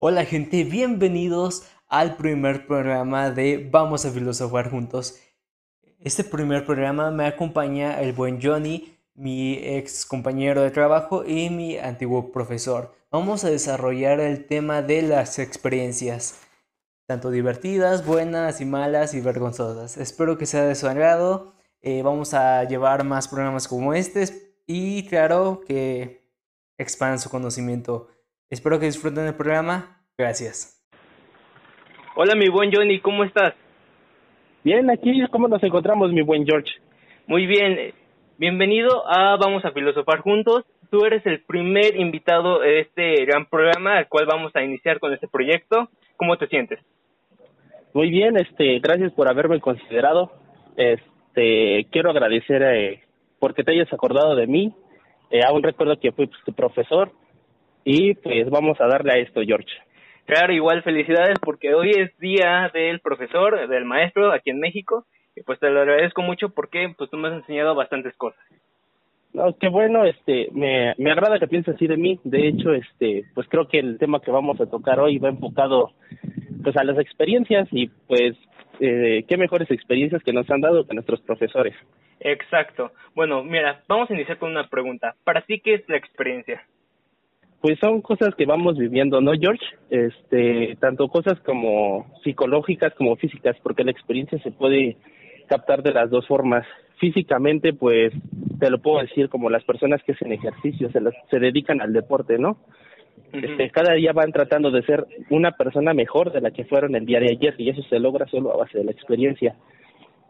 [0.00, 5.18] Hola gente, bienvenidos al primer programa de Vamos a filosofar juntos.
[5.98, 11.78] Este primer programa me acompaña el buen Johnny, mi ex compañero de trabajo y mi
[11.78, 12.94] antiguo profesor.
[13.10, 16.42] Vamos a desarrollar el tema de las experiencias,
[17.08, 19.96] tanto divertidas, buenas y malas y vergonzosas.
[19.96, 21.54] Espero que sea de su.
[21.80, 26.22] Eh, vamos a llevar más programas como este y claro que
[26.76, 28.10] expandan su conocimiento.
[28.50, 30.84] Espero que disfruten el programa Gracias.
[32.16, 33.54] Hola, mi buen Johnny, ¿cómo estás?
[34.64, 36.72] Bien, aquí, ¿cómo nos encontramos, mi buen George?
[37.28, 37.94] Muy bien.
[38.36, 40.64] Bienvenido a Vamos a Filosofar Juntos.
[40.90, 45.12] Tú eres el primer invitado de este gran programa al cual vamos a iniciar con
[45.12, 45.88] este proyecto.
[46.16, 46.80] ¿Cómo te sientes?
[47.94, 50.32] Muy bien, este, gracias por haberme considerado.
[50.76, 53.02] Este, quiero agradecer eh,
[53.38, 54.74] porque te hayas acordado de mí.
[55.30, 57.12] Eh, aún recuerdo que fui pues, tu profesor
[57.90, 59.70] y pues vamos a darle a esto, George.
[60.26, 65.06] Claro, igual felicidades porque hoy es día del profesor, del maestro aquí en México.
[65.34, 68.38] Y pues te lo agradezco mucho porque pues tú me has enseñado bastantes cosas.
[69.32, 72.20] No, qué bueno, este, me, me agrada que pienses así de mí.
[72.24, 75.92] De hecho, este, pues creo que el tema que vamos a tocar hoy va enfocado
[76.62, 78.36] pues a las experiencias y pues
[78.80, 81.74] eh, qué mejores experiencias que nos han dado que nuestros profesores.
[82.20, 82.92] Exacto.
[83.14, 85.14] Bueno, mira, vamos a iniciar con una pregunta.
[85.24, 86.60] ¿Para ti qué es la experiencia?
[87.60, 89.64] Pues son cosas que vamos viviendo, ¿no, George?
[89.90, 94.96] Este, tanto cosas como psicológicas como físicas, porque la experiencia se puede
[95.48, 96.64] captar de las dos formas.
[96.98, 98.12] Físicamente, pues,
[98.60, 102.38] te lo puedo decir como las personas que hacen ejercicio, se, se dedican al deporte,
[102.38, 102.58] ¿no?
[103.32, 107.04] Este, cada día van tratando de ser una persona mejor de la que fueron el
[107.04, 109.54] día de ayer y eso se logra solo a base de la experiencia.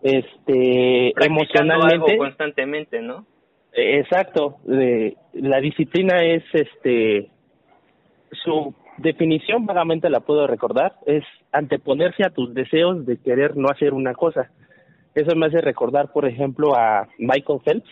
[0.02, 3.24] Este, emocionalmente constantemente, ¿no?
[3.72, 7.28] Exacto, la disciplina es este
[8.44, 13.94] su definición vagamente la puedo recordar, es anteponerse a tus deseos de querer no hacer
[13.94, 14.50] una cosa.
[15.14, 17.90] Eso me hace recordar, por ejemplo, a Michael Phelps.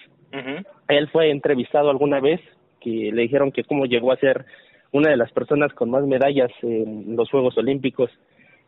[0.89, 2.41] Él fue entrevistado alguna vez
[2.81, 4.45] que le dijeron que cómo llegó a ser
[4.93, 8.11] una de las personas con más medallas en los Juegos Olímpicos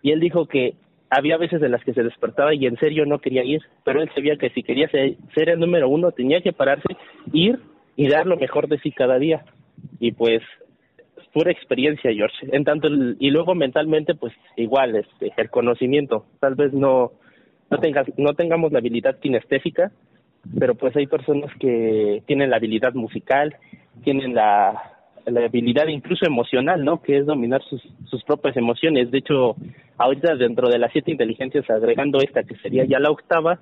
[0.03, 0.75] y él dijo que
[1.11, 4.11] había veces en las que se despertaba y en serio no quería ir, pero él
[4.15, 6.97] sabía que si quería ser, el número uno tenía que pararse,
[7.33, 7.59] ir
[7.97, 9.45] y dar lo mejor de sí cada día.
[10.01, 10.43] Y pues
[11.33, 12.49] pura experiencia, George.
[12.53, 12.89] En tanto
[13.19, 17.13] y luego mentalmente pues igual este el conocimiento, tal vez no
[17.71, 19.93] no tengas no tengamos la habilidad kinestésica,
[20.59, 23.57] pero pues hay personas que tienen la habilidad musical,
[24.05, 24.98] tienen la
[25.31, 27.03] la habilidad incluso emocional, ¿no?
[27.03, 29.11] Que es dominar sus, sus propias emociones.
[29.11, 29.57] De hecho,
[29.97, 33.61] ahorita dentro de las siete inteligencias, agregando esta que sería ya la octava,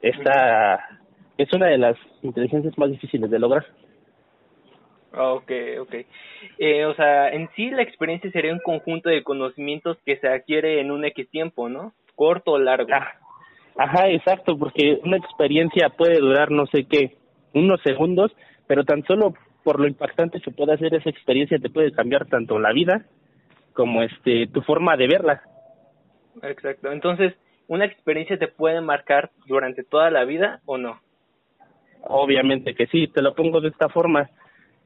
[0.00, 1.00] esta
[1.36, 3.64] es una de las inteligencias más difíciles de lograr.
[5.16, 5.94] Ok, ok.
[6.58, 10.80] Eh, o sea, en sí la experiencia sería un conjunto de conocimientos que se adquiere
[10.80, 11.92] en un X tiempo, ¿no?
[12.14, 12.90] Corto o largo.
[12.92, 13.12] Ah,
[13.76, 17.16] ajá, exacto, porque una experiencia puede durar no sé qué,
[17.54, 18.32] unos segundos,
[18.66, 22.58] pero tan solo por lo impactante que puede hacer esa experiencia te puede cambiar tanto
[22.58, 23.04] la vida
[23.72, 25.42] como este tu forma de verla.
[26.42, 26.90] Exacto.
[26.90, 27.34] Entonces,
[27.66, 31.00] ¿una experiencia te puede marcar durante toda la vida o no?
[32.02, 34.30] Obviamente que sí, te lo pongo de esta forma.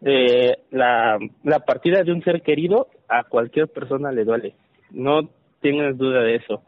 [0.04, 4.54] Eh, la, la partida de un ser querido a cualquier persona le duele.
[4.90, 5.28] No
[5.60, 6.62] tengas duda de eso.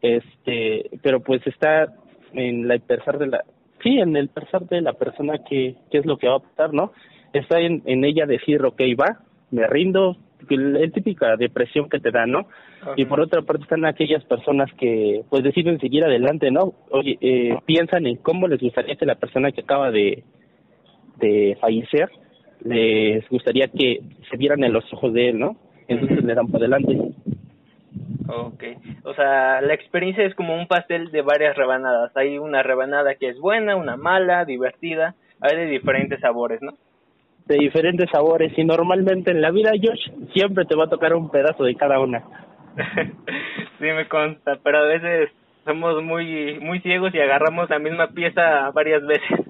[0.00, 1.92] Este, pero pues está
[2.32, 3.44] en la pensar de la
[3.82, 6.72] sí, en el pensar de la persona que, qué es lo que va a pasar,
[6.72, 6.92] ¿no?
[7.32, 9.20] Está en, en ella decir, ok, va,
[9.50, 10.16] me rindo,
[10.48, 12.46] es típica depresión que te da, ¿no?
[12.96, 16.72] Y por otra parte están aquellas personas que pues deciden seguir adelante, ¿no?
[16.90, 20.24] Oye, eh, piensan en cómo les gustaría que la persona que acaba de,
[21.18, 22.08] de fallecer,
[22.64, 25.56] les gustaría que se vieran en los ojos de él, ¿no?
[25.88, 26.96] Entonces le dan para adelante.
[28.28, 28.62] Ok,
[29.04, 32.16] o sea, la experiencia es como un pastel de varias rebanadas.
[32.16, 36.74] Hay una rebanada que es buena, una mala, divertida, hay de diferentes sabores, ¿no?
[37.50, 41.30] De diferentes sabores y normalmente en la vida, Josh, siempre te va a tocar un
[41.30, 42.22] pedazo de cada una.
[43.78, 45.30] sí, me consta, pero a veces
[45.64, 49.40] somos muy muy ciegos y agarramos la misma pieza varias veces.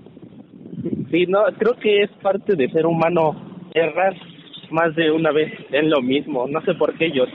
[1.11, 4.14] Sí, no, creo que es parte de ser humano errar
[4.70, 7.35] más de una vez en lo mismo, no sé por qué, Josh.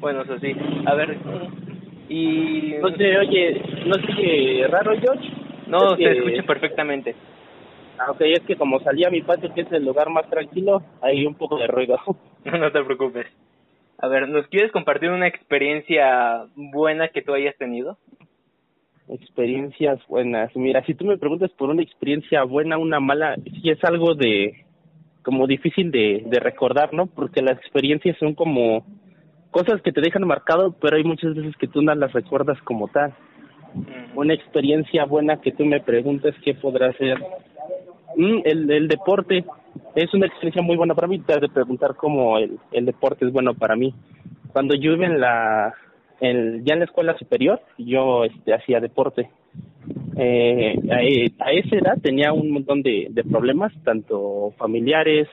[0.00, 0.54] Bueno, eso sí.
[0.84, 1.16] A ver,
[2.10, 2.74] y...
[2.82, 5.30] No sé, oye, ¿no sé raro, George?
[5.66, 7.14] No, se escucha perfectamente.
[7.98, 10.82] Ah, ok, es que como salí a mi patio, que es el lugar más tranquilo,
[11.00, 11.98] hay un poco de ruido.
[12.44, 13.26] no te preocupes.
[13.98, 17.96] A ver, ¿nos quieres compartir una experiencia buena que tú hayas tenido?
[19.08, 20.54] Experiencias buenas.
[20.56, 24.64] Mira, si tú me preguntas por una experiencia buena, una mala, si es algo de
[25.22, 27.06] como difícil de, de recordar, ¿no?
[27.06, 28.84] Porque las experiencias son como
[29.50, 32.88] cosas que te dejan marcado, pero hay muchas veces que tú no las recuerdas como
[32.88, 33.14] tal.
[34.14, 37.18] Una experiencia buena que tú me preguntas qué podrá ser.
[38.16, 39.44] Mm, el, el deporte
[39.94, 41.18] es una experiencia muy buena para mí.
[41.20, 43.94] Te has de preguntar cómo el, el deporte es bueno para mí.
[44.52, 45.74] Cuando yo iba en la,
[46.20, 49.30] en, ya en la escuela superior, yo este, hacía deporte.
[50.16, 55.28] Eh, a, a, esa edad tenía un montón de, de problemas, tanto familiares,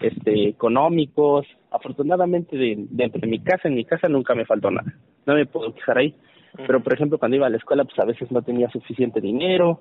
[0.00, 1.46] este, económicos.
[1.70, 4.92] Afortunadamente, de, de entre mi casa, en mi casa nunca me faltó nada.
[5.26, 6.14] No me puedo quejar ahí.
[6.66, 9.80] Pero, por ejemplo, cuando iba a la escuela, pues a veces no tenía suficiente dinero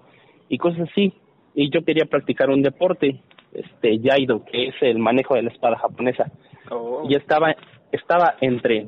[0.49, 1.13] y cosas así.
[1.55, 3.21] Y yo quería practicar un deporte,
[3.53, 6.31] este, Yaido, que es el manejo de la espada japonesa.
[6.69, 7.05] Oh.
[7.09, 7.55] Y estaba,
[7.91, 8.87] estaba entre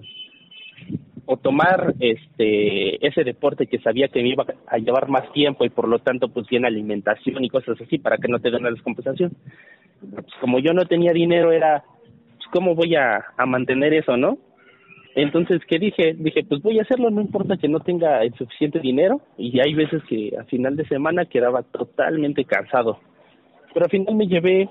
[1.27, 5.69] o tomar este ese deporte que sabía que me iba a llevar más tiempo y
[5.69, 8.71] por lo tanto pues bien alimentación y cosas así para que no te den la
[8.71, 9.35] descompensación.
[10.13, 11.83] Pues, como yo no tenía dinero era
[12.37, 14.37] pues, cómo voy a, a mantener eso, ¿no?
[15.15, 16.13] Entonces, ¿qué dije?
[16.17, 19.21] Dije, pues voy a hacerlo, no importa que no tenga el suficiente dinero.
[19.37, 22.99] Y hay veces que a final de semana quedaba totalmente cansado.
[23.73, 24.69] Pero al final me llevé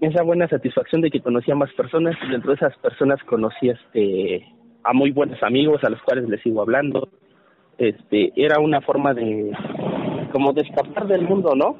[0.00, 4.46] esa buena satisfacción de que conocía más personas y dentro de esas personas conocí este
[4.82, 7.08] a muy buenos amigos a los cuales les sigo hablando.
[7.76, 9.52] Este, era una forma de
[10.32, 11.76] como de escapar del mundo, ¿no?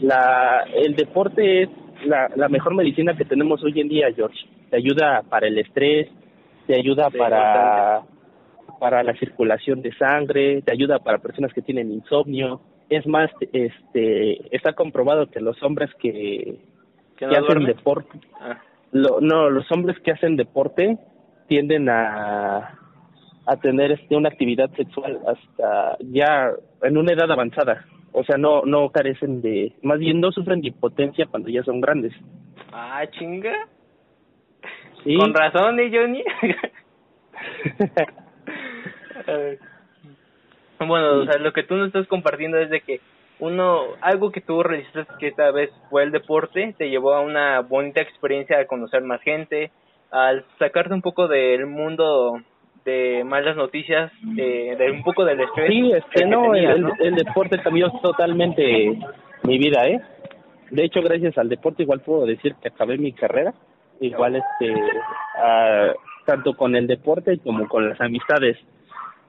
[0.00, 1.68] La el deporte es
[2.04, 4.38] la, la mejor medicina que tenemos hoy en día, George.
[4.68, 6.08] Te ayuda para el estrés,
[6.70, 8.02] te ayuda para
[8.78, 12.60] para la circulación de sangre, te ayuda para personas que tienen insomnio.
[12.88, 16.60] Es más, este está comprobado que los hombres que,
[17.16, 18.58] que, hacen deporte, ah.
[18.92, 20.96] lo, no, los hombres que hacen deporte
[21.48, 22.78] tienden a
[23.46, 26.52] a tener este una actividad sexual hasta ya
[26.82, 27.84] en una edad avanzada.
[28.12, 31.80] O sea, no no carecen de, más bien no sufren de impotencia cuando ya son
[31.80, 32.12] grandes.
[32.72, 33.68] Ah, chinga.
[35.04, 36.22] Con razón, ¿eh, Johnny?
[40.86, 43.00] bueno, o sea, lo que tú nos estás compartiendo es de que
[43.38, 47.60] uno, algo que tú realizaste que esta vez fue el deporte, te llevó a una
[47.60, 49.70] bonita experiencia de conocer más gente,
[50.10, 52.40] al sacarte un poco del mundo
[52.84, 55.68] de malas noticias, de, de un poco del estrés.
[55.68, 58.98] Sí, este, no, el, el deporte cambió totalmente
[59.42, 60.00] mi vida, ¿eh?
[60.70, 63.54] De hecho, gracias al deporte igual puedo decir que acabé mi carrera
[64.00, 64.74] igual este
[66.26, 68.56] tanto con el deporte como con las amistades.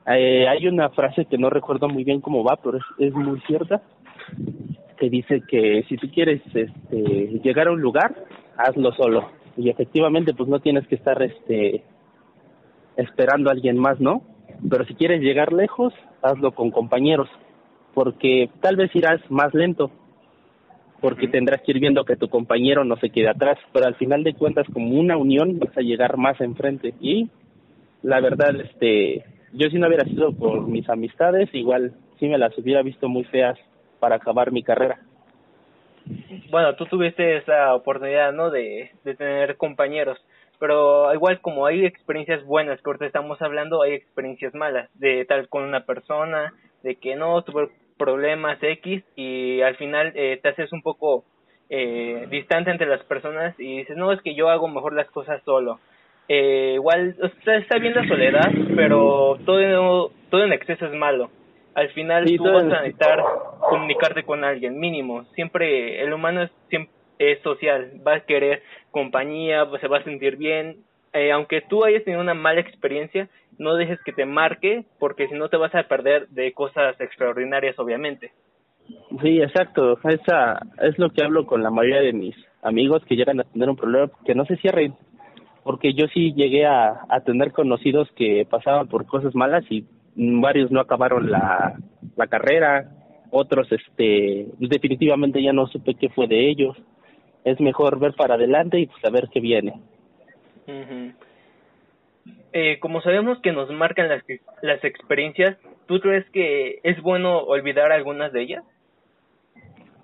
[0.08, 3.40] Eh, hay una frase que no recuerdo muy bien cómo va pero es, es muy
[3.42, 3.82] cierta
[4.98, 8.16] que dice que si tú quieres este llegar a un lugar
[8.58, 9.30] hazlo solo.
[9.58, 11.84] Y efectivamente pues no tienes que estar este
[12.96, 14.24] esperando a alguien más no
[14.70, 17.30] pero si quieres llegar lejos hazlo con compañeros
[17.94, 19.92] porque tal vez irás más lento
[21.02, 24.24] porque tendrás que ir viendo que tu compañero no se quede atrás, pero al final
[24.24, 27.30] de cuentas como una unión vas a llegar más enfrente y
[28.04, 32.58] la verdad este yo si no hubiera sido por mis amistades igual sí me las
[32.58, 33.58] hubiera visto muy feas
[34.00, 35.00] para acabar mi carrera.
[36.50, 38.50] Bueno, tú tuviste esa oportunidad, ¿no?
[38.50, 40.18] De, de tener compañeros,
[40.60, 45.48] pero igual como hay experiencias buenas que ahorita estamos hablando, hay experiencias malas, de tal
[45.48, 47.70] con una persona, de que no tuve
[48.02, 51.24] problemas X y al final eh, te haces un poco
[51.70, 55.40] eh, distante entre las personas y dices, no, es que yo hago mejor las cosas
[55.46, 55.80] solo.
[56.28, 57.16] Eh, igual
[57.46, 61.30] está bien la soledad, pero todo, todo en exceso es malo.
[61.76, 63.24] Al final tú vas a necesitar
[63.70, 65.26] comunicarte con alguien, mínimo.
[65.36, 70.38] Siempre, el humano es, siempre, es social, va a querer compañía, se va a sentir
[70.38, 70.78] bien.
[71.14, 73.28] Eh, aunque tú hayas tenido una mala experiencia,
[73.58, 77.78] no dejes que te marque porque si no te vas a perder de cosas extraordinarias
[77.80, 78.32] obviamente.
[79.22, 83.40] Sí, exacto, esa es lo que hablo con la mayoría de mis amigos que llegan
[83.40, 84.96] a tener un problema, que no se cierren,
[85.64, 90.80] porque yo sí llegué a, tener conocidos que pasaban por cosas malas y varios no
[90.80, 91.76] acabaron la,
[92.30, 92.90] carrera,
[93.32, 96.78] otros este definitivamente ya no supe qué fue de ellos.
[97.44, 99.74] Es mejor ver para adelante y saber qué viene
[102.54, 104.24] eh, como sabemos que nos marcan las,
[104.62, 108.64] las experiencias, ¿tú crees que es bueno olvidar algunas de ellas?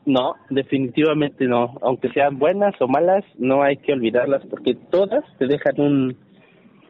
[0.06, 1.78] No, definitivamente no.
[1.82, 6.18] Aunque sean buenas o malas, no hay que olvidarlas porque todas te dejan un,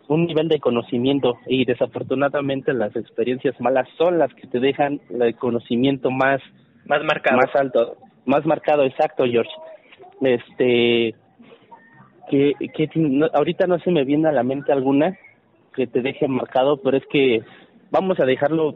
[0.08, 5.36] un nivel de conocimiento y desafortunadamente las experiencias malas son las que te dejan el
[5.36, 6.42] conocimiento más
[6.86, 9.52] más marcado más alto más marcado exacto George
[10.22, 11.14] este
[12.30, 12.90] que que
[13.34, 15.18] ahorita no se me viene a la mente alguna
[15.76, 17.42] que te deje marcado, pero es que
[17.92, 18.76] vamos a dejarlo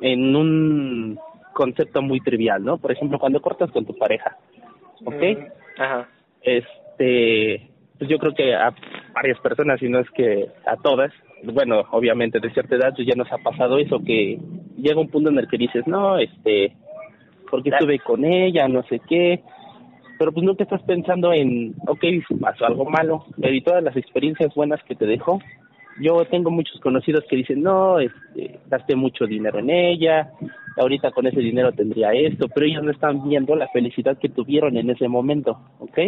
[0.00, 1.18] en un
[1.52, 2.78] concepto muy trivial, ¿no?
[2.78, 4.36] Por ejemplo, cuando cortas con tu pareja,
[5.04, 5.22] ¿ok?
[5.22, 6.08] Mm, ajá.
[6.42, 6.64] Es,
[6.98, 8.74] este, pues yo creo que a
[9.14, 11.12] varias personas, si no es que a todas,
[11.44, 14.38] bueno, obviamente de cierta edad pues ya nos ha pasado eso, que
[14.76, 16.72] llega un punto en el que dices, no, este,
[17.50, 19.42] porque estuve con ella, no sé qué,
[20.18, 22.04] pero pues te estás pensando en, ok,
[22.40, 25.40] pasó algo malo, pero y todas las experiencias buenas que te dejó.
[26.00, 30.30] Yo tengo muchos conocidos que dicen, no, este, gasté mucho dinero en ella,
[30.76, 34.76] ahorita con ese dinero tendría esto, pero ellos no están viendo la felicidad que tuvieron
[34.76, 35.98] en ese momento, ¿ok?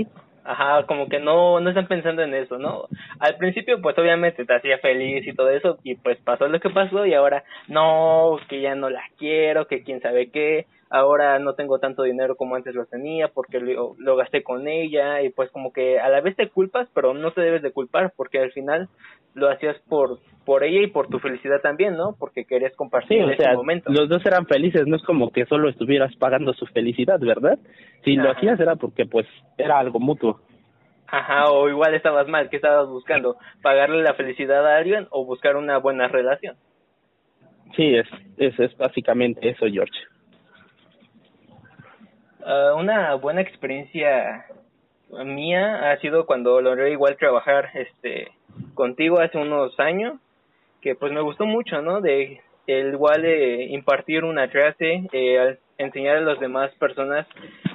[0.45, 2.85] Ajá, como que no, no están pensando en eso, ¿no?
[3.19, 6.71] Al principio, pues obviamente te hacía feliz y todo eso, y pues pasó lo que
[6.71, 11.55] pasó, y ahora, no, que ya no la quiero, que quién sabe qué, ahora no
[11.55, 15.49] tengo tanto dinero como antes lo tenía porque lo, lo, gasté con ella y pues
[15.53, 18.51] como que a la vez te culpas pero no te debes de culpar porque al
[18.51, 18.89] final
[19.35, 23.33] lo hacías por por ella y por tu felicidad también no porque querías compartir sí,
[23.33, 27.21] ese momento los dos eran felices no es como que solo estuvieras pagando su felicidad
[27.21, 27.59] verdad
[28.05, 30.41] si lo hacías era porque pues era algo mutuo
[31.13, 33.37] Ajá, o igual estabas mal, ¿qué estabas buscando?
[33.63, 36.55] ¿Pagarle la felicidad a alguien o buscar una buena relación?
[37.75, 38.07] Sí, es,
[38.37, 39.99] es, es básicamente eso, George.
[42.45, 44.47] Uh, una buena experiencia
[45.25, 48.33] mía ha sido cuando logré igual trabajar este
[48.75, 50.15] contigo hace unos años
[50.81, 56.19] que pues me gustó mucho no de el igual de impartir una clase eh, enseñar
[56.19, 57.27] a las demás personas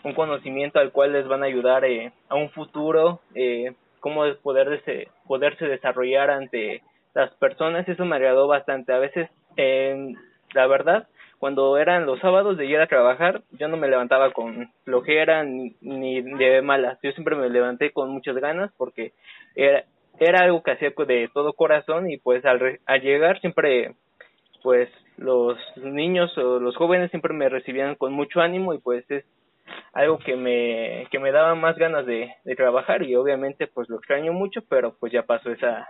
[0.03, 4.83] un conocimiento al cual les van a ayudar eh, a un futuro eh, cómo poder
[5.27, 6.83] poderse desarrollar ante
[7.15, 7.89] las personas.
[7.89, 8.93] Eso me agradó bastante.
[8.93, 10.13] A veces eh,
[10.53, 11.07] la verdad
[11.39, 15.75] cuando eran los sábados de ir a trabajar, yo no me levantaba con flojera ni,
[15.81, 16.97] ni de malas.
[17.03, 19.13] Yo siempre me levanté con muchas ganas porque
[19.55, 19.83] era,
[20.19, 23.95] era algo que hacía de todo corazón y pues al, al llegar siempre
[24.63, 29.23] pues los niños o los jóvenes siempre me recibían con mucho ánimo y pues es
[29.93, 33.97] algo que me que me daba más ganas de, de trabajar y obviamente pues lo
[33.97, 35.87] extraño mucho pero pues ya pasó esa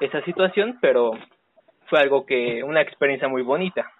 [0.00, 1.12] esa situación pero
[1.86, 3.90] fue algo que una experiencia muy bonita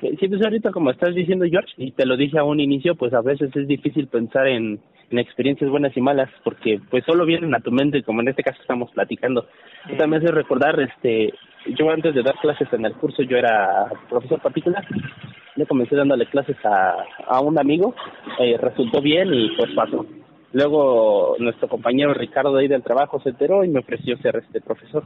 [0.00, 3.12] Sí, pues ahorita como estás diciendo George, y te lo dije a un inicio, pues
[3.14, 7.54] a veces es difícil pensar en, en experiencias buenas y malas, porque pues solo vienen
[7.54, 9.46] a tu mente, como en este caso estamos platicando.
[9.88, 9.96] Sí.
[9.96, 11.32] También es recordar, este,
[11.78, 14.84] yo antes de dar clases en el curso, yo era profesor particular,
[15.56, 17.94] le comencé dándole clases a, a un amigo,
[18.38, 20.06] eh, resultó bien y pues pasó.
[20.52, 24.60] Luego nuestro compañero Ricardo de ahí del trabajo se enteró y me ofreció ser este
[24.60, 25.04] profesor.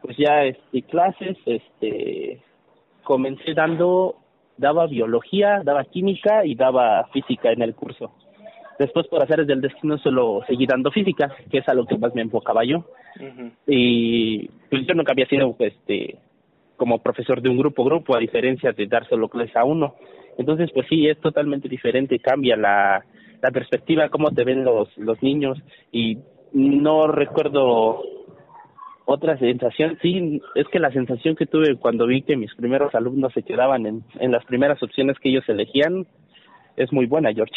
[0.00, 2.40] Pues ya este clases, este
[3.08, 4.16] comencé dando,
[4.58, 8.12] daba biología, daba química y daba física en el curso.
[8.78, 12.14] Después, por hacer del destino, solo seguí dando física, que es a lo que más
[12.14, 12.84] me enfocaba yo.
[13.66, 16.18] Y pues yo nunca había sido este
[16.76, 19.94] como profesor de un grupo grupo, a diferencia de dar solo clases a uno.
[20.36, 23.02] Entonces, pues sí, es totalmente diferente, cambia la,
[23.40, 25.58] la perspectiva, cómo te ven los, los niños.
[25.90, 26.18] Y
[26.52, 28.02] no recuerdo
[29.10, 33.32] otra sensación, sí, es que la sensación que tuve cuando vi que mis primeros alumnos
[33.32, 36.06] se quedaban en, en las primeras opciones que ellos elegían
[36.76, 37.54] es muy buena, George.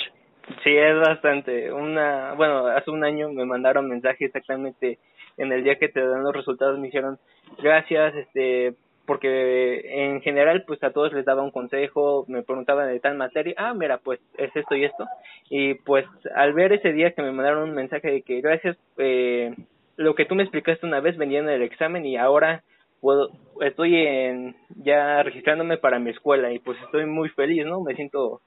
[0.64, 1.74] Sí, es bastante.
[1.74, 4.98] Una, bueno, hace un año me mandaron mensaje exactamente
[5.36, 7.20] en el día que te dan los resultados, me dijeron
[7.62, 8.74] gracias, este,
[9.06, 13.56] porque en general pues a todos les daba un consejo, me preguntaban de tal materia,
[13.58, 15.06] ah, mira, pues es esto y esto.
[15.50, 19.54] Y pues al ver ese día que me mandaron un mensaje de que gracias, eh,
[19.98, 22.64] lo que tú me explicaste una vez venía en el examen y ahora
[23.00, 23.32] puedo
[23.62, 27.82] estoy en ya registrándome para mi escuela y pues estoy muy feliz, ¿no?
[27.82, 28.42] Me siento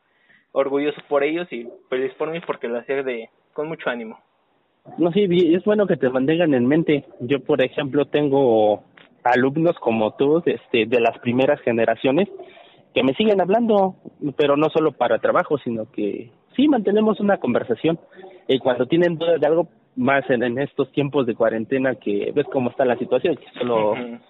[0.52, 4.18] orgulloso por ellos y feliz por mí porque lo hacía de con mucho ánimo.
[4.98, 7.04] No, sí, es bueno que te mantengan en mente.
[7.20, 8.84] Yo, por ejemplo, tengo
[9.22, 12.28] alumnos como tú, este, de las primeras generaciones,
[12.94, 13.96] que me siguen hablando,
[14.36, 17.98] pero no solo para trabajo, sino que sí mantenemos una conversación.
[18.46, 22.46] Y cuando tienen dudas de algo, más en, en estos tiempos de cuarentena que ves
[22.52, 24.20] cómo está la situación, que solo uh -huh.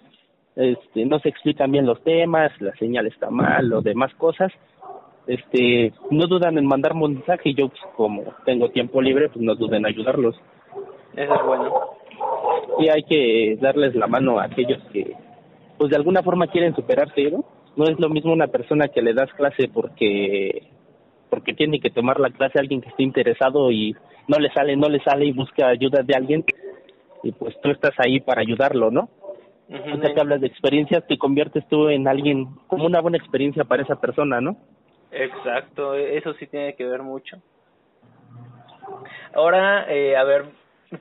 [0.56, 4.52] este, no se explican bien los temas, la señal está mal o demás cosas,
[5.26, 9.54] este, no dudan en mandar mensaje y yo pues, como tengo tiempo libre, pues no
[9.54, 10.36] duden en ayudarlos.
[11.16, 11.72] Eso es bueno.
[12.78, 15.14] Y hay que darles la mano a aquellos que,
[15.78, 17.44] pues de alguna forma quieren superarse, ¿no?
[17.76, 20.62] No es lo mismo una persona que le das clase porque
[21.34, 23.92] porque tiene que tomar la clase alguien que esté interesado y
[24.28, 26.44] no le sale, no le sale y busca ayuda de alguien
[27.24, 29.08] y pues tú estás ahí para ayudarlo, ¿no?
[29.68, 30.20] Uh -huh.
[30.20, 34.40] Hablas de experiencias, te conviertes tú en alguien como una buena experiencia para esa persona,
[34.40, 34.56] ¿no?
[35.10, 37.38] Exacto, eso sí tiene que ver mucho.
[39.34, 40.44] Ahora, eh, a ver,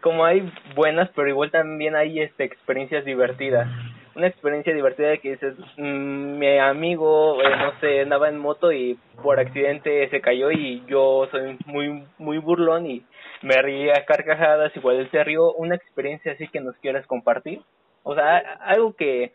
[0.02, 3.68] como hay buenas, pero igual también hay este experiencias divertidas.
[4.16, 8.98] Una experiencia divertida que dices, mmm, mi amigo, eh, no sé, andaba en moto y
[9.22, 13.04] por accidente se cayó y yo soy muy muy burlón y
[13.42, 17.62] me ría carcajadas, igual él se rió, una experiencia así que nos quieras compartir.
[18.04, 19.34] O sea, algo que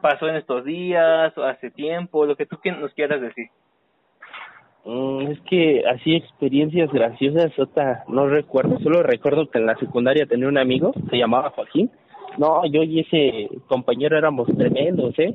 [0.00, 3.48] pasó en estos días o hace tiempo, lo que tú nos quieras decir.
[4.84, 10.26] Mm, es que así experiencias graciosas, otra, no recuerdo, solo recuerdo que en la secundaria
[10.26, 11.90] tenía un amigo, se llamaba Joaquín.
[12.38, 15.34] No, yo y ese compañero éramos tremendos, ¿eh?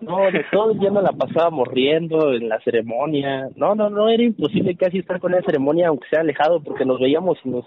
[0.00, 3.48] No, de todo el día nos la pasábamos riendo en la ceremonia.
[3.56, 7.00] No, no, no, era imposible casi estar con la ceremonia, aunque sea alejado, porque nos
[7.00, 7.64] veíamos y nos,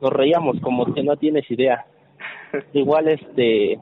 [0.00, 1.84] nos reíamos como que no tienes idea.
[2.72, 3.72] Igual, este,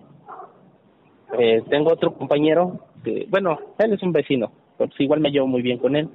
[1.38, 5.62] eh, tengo otro compañero, que, bueno, él es un vecino, pues igual me llevo muy
[5.62, 6.08] bien con él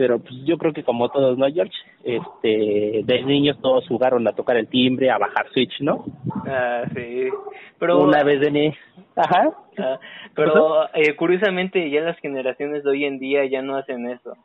[0.00, 1.74] pero pues yo creo que como todos, ¿no, George?
[2.02, 6.06] Este, de niños todos jugaron a tocar el timbre, a bajar Switch, ¿no?
[6.46, 7.28] Ah, sí.
[7.78, 8.68] Pero una vez de ni...
[9.14, 9.50] Ajá.
[9.76, 9.98] Ah,
[10.34, 14.38] pero eh, curiosamente ya las generaciones de hoy en día ya no hacen eso.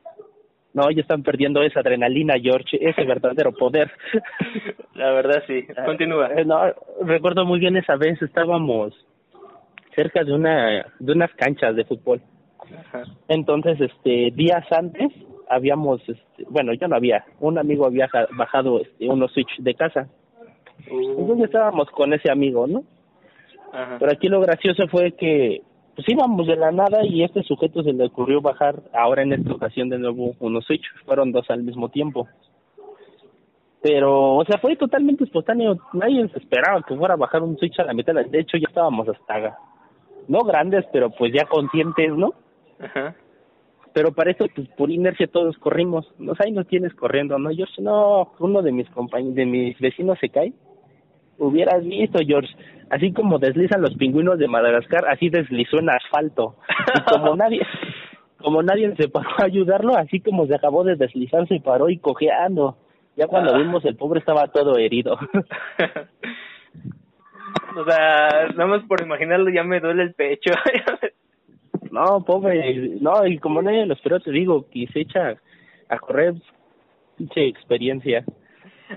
[0.73, 3.89] No, ya están perdiendo esa adrenalina, George, ese verdadero poder.
[4.93, 5.65] La verdad sí.
[5.85, 6.33] Continúa.
[6.35, 6.63] Eh, no,
[7.05, 8.93] recuerdo muy bien esa vez estábamos
[9.95, 12.21] cerca de una de unas canchas de fútbol.
[12.59, 13.03] Ajá.
[13.29, 15.13] Entonces, este, días antes
[15.49, 20.07] habíamos, este, bueno, yo no había, un amigo había bajado este, unos Switch de casa.
[20.89, 21.19] Uh.
[21.19, 22.83] Entonces estábamos con ese amigo, ¿no?
[23.99, 25.61] Pero aquí lo gracioso fue que
[25.95, 29.51] pues íbamos de la nada y este sujeto se le ocurrió bajar ahora en esta
[29.51, 32.27] ocasión de nuevo unos Switch, fueron dos al mismo tiempo.
[33.81, 37.77] Pero, o sea, fue totalmente espontáneo, nadie se esperaba que fuera a bajar un Switch
[37.79, 39.57] a la mitad, de hecho ya estábamos hasta,
[40.29, 42.33] no grandes, pero pues ya conscientes, ¿no?
[42.79, 43.13] Ajá
[43.95, 46.05] pero para eso pues por inercia todos corrimos.
[46.19, 50.19] No ahí nos tienes corriendo no George no uno de mis compañeros de mis vecinos
[50.19, 50.51] se cae.
[51.37, 52.53] Hubieras visto George.
[52.89, 56.57] Así como deslizan los pingüinos de Madagascar así deslizó en asfalto.
[56.93, 57.61] Y como nadie
[58.37, 61.97] como nadie se paró a ayudarlo así como se acabó de deslizar se paró y
[61.97, 62.75] cojeando.
[63.15, 63.57] Ya cuando ah.
[63.57, 65.17] vimos el pobre estaba todo herido.
[67.77, 70.51] O sea nada más por imaginarlo ya me duele el pecho
[71.95, 75.37] No, pobre, no, y como nadie lo esperó, te digo, que se echa
[75.87, 76.33] a correr,
[77.17, 78.25] pinche experiencia.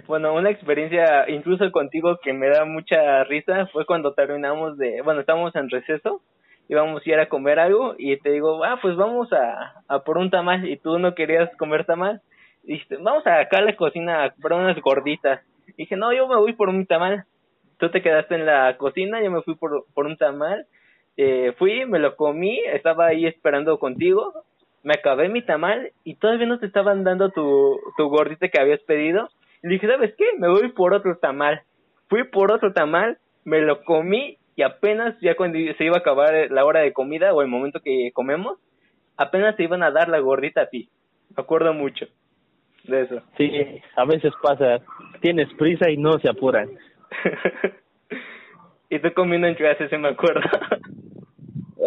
[0.09, 5.21] Bueno, una experiencia incluso contigo que me da mucha risa fue cuando terminamos de, bueno,
[5.21, 6.23] estábamos en receso,
[6.69, 10.19] íbamos a ir a comer algo y te digo, ah, pues vamos a, a por
[10.19, 12.21] un tamal y tú no querías comer tamal.
[12.65, 15.41] Y vamos a acá a la cocina a comprar unas gorditas.
[15.77, 17.27] Dije, no, yo me voy por un tamal.
[17.79, 20.67] Tú te quedaste en la cocina, yo me fui por, por un tamal
[21.21, 24.45] eh, fui, me lo comí, estaba ahí esperando contigo,
[24.85, 28.79] me acabé mi tamal y todavía no te estaban dando tu, tu gordita que habías
[28.83, 29.29] pedido.
[29.65, 30.25] Y dije, ¿sabes qué?
[30.39, 31.63] Me voy por otro tamal.
[32.09, 36.33] Fui por otro tamal, me lo comí y apenas ya cuando se iba a acabar
[36.53, 38.57] la hora de comida o el momento que comemos,
[39.17, 40.89] apenas te iban a dar la gordita a ti.
[41.37, 42.07] Me acuerdo mucho
[42.85, 43.23] de eso.
[43.37, 43.51] Sí,
[43.97, 44.79] a veces pasa,
[45.21, 46.69] tienes prisa y no se apuran.
[48.89, 50.49] y tú comiendo en clase, se me acuerda.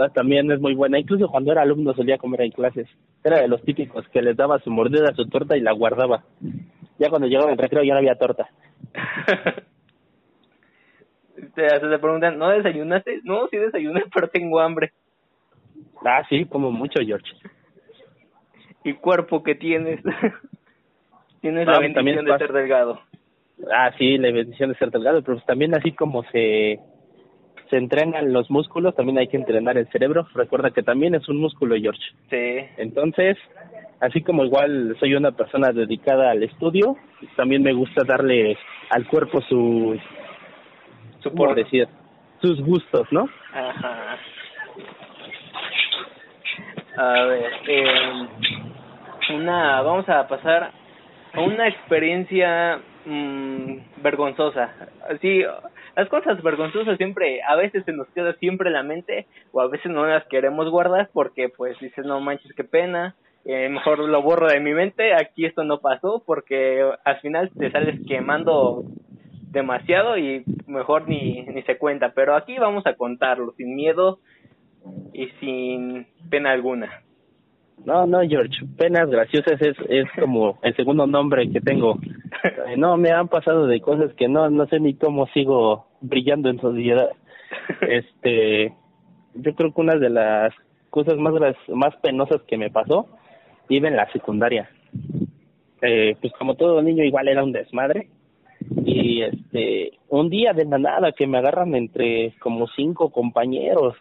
[0.01, 0.99] Ah, también es muy buena.
[0.99, 2.87] Incluso cuando era alumno solía comer en clases.
[3.23, 6.23] Era de los típicos que les daba su mordida a su torta y la guardaba.
[6.97, 8.49] Ya cuando llegaba el recreo ya no había torta.
[11.55, 13.21] te, te preguntan, ¿no desayunaste?
[13.23, 14.91] No, sí desayuné, pero tengo hambre.
[16.05, 17.31] Ah, sí, como mucho, George.
[18.83, 20.01] ¿Y cuerpo que tienes?
[21.41, 22.99] tienes la bendición de ser delgado.
[23.71, 26.79] Ah, sí, la bendición de ser delgado, pero pues también así como se
[27.71, 30.27] se entrenan los músculos, también hay que entrenar el cerebro.
[30.35, 32.01] Recuerda que también es un músculo, George.
[32.29, 32.67] Sí.
[32.77, 33.37] Entonces,
[34.01, 36.97] así como igual soy una persona dedicada al estudio,
[37.37, 38.57] también me gusta darle
[38.89, 39.97] al cuerpo su,
[41.21, 41.87] su por decir,
[42.41, 43.29] sus gustos, ¿no?
[43.53, 44.17] Ajá.
[46.97, 48.27] A ver, eh,
[49.33, 50.71] una, vamos a pasar
[51.33, 54.71] a una experiencia mmm, vergonzosa.
[55.09, 55.41] Así,
[55.95, 59.67] las cosas vergonzosas siempre, a veces se nos queda siempre en la mente o a
[59.67, 64.21] veces no las queremos guardar porque pues dices, no manches, qué pena, eh, mejor lo
[64.21, 68.83] borro de mi mente, aquí esto no pasó porque al final te sales quemando
[69.51, 74.19] demasiado y mejor ni, ni se cuenta, pero aquí vamos a contarlo sin miedo
[75.13, 77.01] y sin pena alguna.
[77.85, 81.97] No, no, George, penas graciosas es, es como el segundo nombre que tengo.
[82.77, 86.59] No, me han pasado de cosas que no, no sé ni cómo sigo brillando en
[86.59, 87.09] sociedad.
[87.81, 88.73] Este,
[89.35, 90.53] yo creo que una de las
[90.89, 91.33] cosas más
[91.67, 93.07] más penosas que me pasó
[93.69, 94.69] iba en la secundaria.
[95.81, 98.07] Eh, pues como todo niño igual era un desmadre
[98.85, 103.95] y este un día de la nada que me agarran entre como cinco compañeros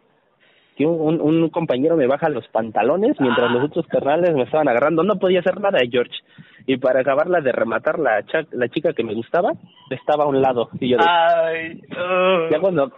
[0.81, 5.03] que un, un, compañero me baja los pantalones mientras los otros carnales me estaban agarrando.
[5.03, 6.15] No podía hacer nada, George.
[6.67, 9.53] Y para acabarla de rematar, la, la chica que me gustaba
[9.91, 10.71] estaba a un lado.
[10.81, 11.83] Y yo Ay,
[12.51, 12.93] ya, cuando,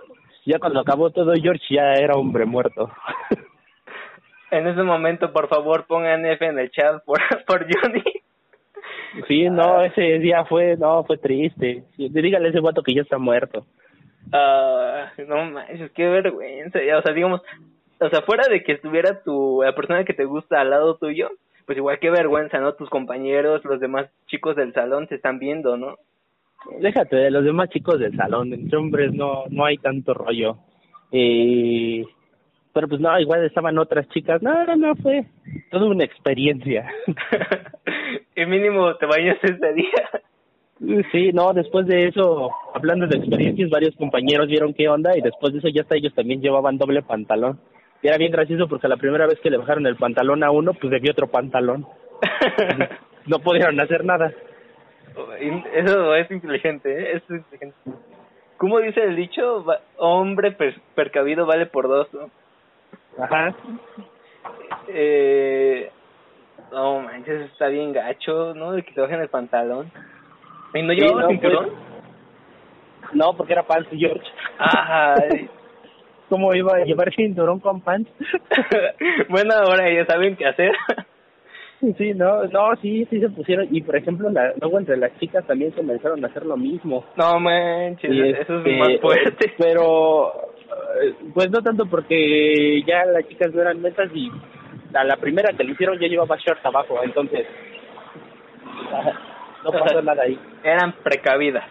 [0.46, 2.88] ya cuando acabó todo, George ya era hombre muerto.
[4.52, 7.18] en ese momento, por favor, pongan F en el chat por,
[7.48, 8.04] por Johnny.
[9.26, 9.86] Sí, no, ah.
[9.86, 11.82] ese día fue, no, fue triste.
[11.96, 13.66] Dígale a ese vato que ya está muerto.
[14.30, 16.78] Ah, no manches, qué vergüenza.
[16.78, 17.42] O sea, digamos,
[18.02, 21.30] o sea, fuera de que estuviera tu, la persona que te gusta al lado tuyo,
[21.66, 22.74] pues igual qué vergüenza, ¿no?
[22.74, 25.96] Tus compañeros, los demás chicos del salón se están viendo, ¿no?
[26.80, 30.58] Déjate de los demás chicos del salón, entre hombres no, no hay tanto rollo.
[31.10, 32.04] Eh,
[32.72, 34.42] pero pues no, igual estaban otras chicas.
[34.42, 35.26] No, no, no, fue
[35.70, 36.90] toda una experiencia.
[38.36, 41.04] y mínimo te bañas ese día.
[41.12, 45.52] Sí, no, después de eso, hablando de experiencias, varios compañeros vieron qué onda y después
[45.52, 47.60] de eso ya hasta ellos también llevaban doble pantalón.
[48.02, 50.74] Y era bien gracioso porque la primera vez que le bajaron el pantalón a uno,
[50.74, 51.86] pues debió otro pantalón.
[53.26, 54.32] no pudieron hacer nada.
[55.74, 57.16] Eso es inteligente, ¿eh?
[57.16, 57.76] es inteligente.
[58.56, 59.64] ¿Cómo dice el dicho?
[59.96, 60.56] Hombre
[60.94, 62.30] percabido vale por dos, ¿no?
[63.22, 63.54] Ajá.
[64.88, 65.90] Eh,
[66.72, 68.72] no manches, está bien gacho, ¿no?
[68.72, 69.90] De que te bajen el pantalón.
[70.74, 71.70] ¿Y no llevaba cinturón?
[73.00, 74.26] Pues, no, porque era pants George.
[74.58, 75.50] Ay.
[76.32, 78.10] ¿Cómo iba a llevar cinturón con pants?
[79.28, 80.72] bueno, ahora ya saben qué hacer.
[81.98, 83.68] Sí, no, no, sí, sí se pusieron.
[83.70, 87.04] Y por ejemplo, la, luego entre las chicas también comenzaron a hacer lo mismo.
[87.18, 89.52] No manches, eso es más este, fuerte.
[89.58, 90.32] Pero
[91.34, 94.30] pues no tanto porque ya las chicas no eran metas y
[94.94, 97.46] a la primera que lo hicieron ya llevaba short abajo, entonces
[99.64, 100.38] no pasó nada ahí.
[100.64, 101.64] Eran precavidas.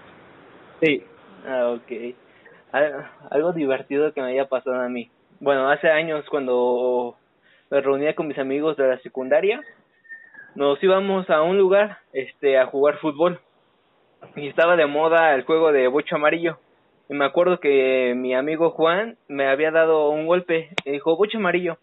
[0.84, 1.04] Sí.
[1.48, 1.92] Ah, ok.
[2.72, 5.10] Algo divertido que me haya pasado a mí.
[5.40, 7.16] Bueno, hace años cuando
[7.70, 9.62] me reunía con mis amigos de la secundaria,
[10.56, 13.40] nos íbamos a un lugar este a jugar fútbol
[14.36, 16.58] y estaba de moda el juego de bocho amarillo
[17.12, 20.70] y me acuerdo que mi amigo Juan me había dado un golpe.
[20.86, 21.78] Dijo, bocho amarillo.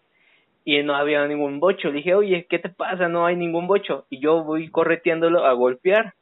[0.65, 1.89] Y no había ningún bocho.
[1.89, 3.07] Le dije, oye, ¿qué te pasa?
[3.07, 4.07] No hay ningún bocho.
[4.09, 6.15] Y yo voy correteándolo a golpear.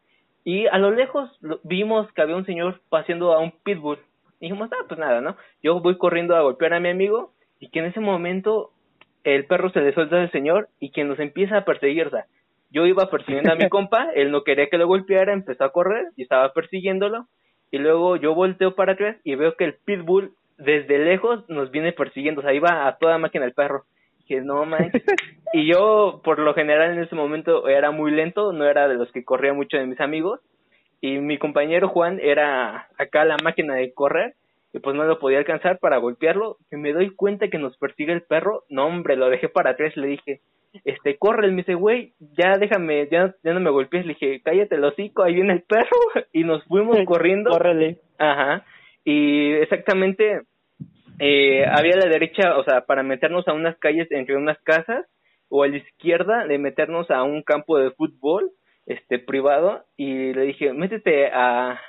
[0.43, 1.30] Y a lo lejos
[1.63, 3.99] vimos que había un señor paseando a un pitbull.
[4.39, 5.36] Y dijimos, ah, pues nada, ¿no?
[5.63, 7.34] Yo voy corriendo a golpear a mi amigo.
[7.60, 8.71] Y que en ese momento
[9.23, 12.08] el perro se le suelta al señor y que nos empieza a perseguir.
[12.08, 12.26] O sea,
[12.69, 16.08] yo iba persiguiendo a mi compa, él no quería que lo golpeara, empezó a correr
[16.15, 17.28] y estaba persiguiéndolo
[17.71, 21.91] y luego yo volteo para atrás y veo que el pitbull desde lejos nos viene
[21.91, 23.86] persiguiendo, o sea, iba a toda máquina el perro.
[24.28, 25.04] Que no manches.
[25.54, 29.10] y yo, por lo general, en ese momento era muy lento, no era de los
[29.13, 30.41] que corría mucho de mis amigos.
[31.01, 34.33] Y mi compañero Juan era acá la máquina de correr,
[34.73, 36.57] y pues no lo podía alcanzar para golpearlo.
[36.71, 38.63] Y me doy cuenta que nos persigue el perro.
[38.69, 40.41] No, hombre, lo dejé para atrás, le dije,
[40.86, 44.75] este, corre, me dice, güey, ya déjame, ya, ya no me golpees, le dije, cállate
[44.75, 45.97] el hocico, ahí viene el perro,
[46.33, 47.51] y nos fuimos corriendo.
[47.51, 47.99] Córrele.
[48.17, 48.65] Ajá,
[49.03, 50.41] y exactamente,
[51.19, 55.05] eh, había a la derecha, o sea, para meternos a unas calles entre unas casas,
[55.49, 58.51] o a la izquierda de meternos a un campo de fútbol,
[58.88, 61.80] este, privado, y le dije, métete a,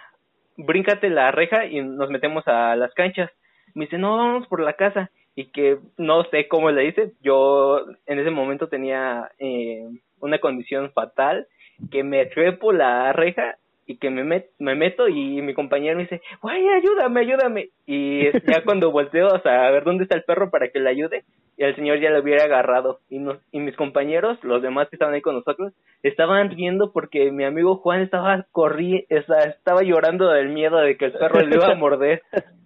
[0.56, 3.30] bríncate la reja y nos metemos a las canchas.
[3.74, 7.86] Me dice, no, vamos por la casa y que no sé cómo le dice, yo
[8.06, 9.86] en ese momento tenía eh,
[10.20, 11.46] una condición fatal,
[11.92, 13.56] que me trepo la reja
[13.88, 17.70] y que me, me meto y mi compañero me dice, güey, ayúdame, ayúdame.
[17.86, 20.90] Y ya cuando volteo o sea, a ver dónde está el perro para que le
[20.90, 21.24] ayude,
[21.56, 23.00] y el señor ya lo hubiera agarrado.
[23.08, 25.72] Y, nos, y mis compañeros, los demás que estaban ahí con nosotros,
[26.02, 31.12] estaban riendo porque mi amigo Juan estaba corriendo, estaba llorando del miedo de que el
[31.12, 32.22] perro le iba a morder.